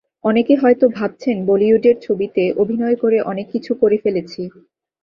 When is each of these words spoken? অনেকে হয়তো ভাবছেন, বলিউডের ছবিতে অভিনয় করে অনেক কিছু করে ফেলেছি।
অনেকে 0.23 0.53
হয়তো 0.55 0.85
ভাবছেন, 0.89 1.35
বলিউডের 1.45 1.97
ছবিতে 2.01 2.43
অভিনয় 2.57 2.97
করে 3.03 3.17
অনেক 3.31 3.47
কিছু 3.53 3.71
করে 3.75 3.97
ফেলেছি। 4.03 4.41